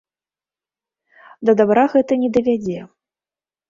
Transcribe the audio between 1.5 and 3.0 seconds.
Да дабра гэта не давядзе.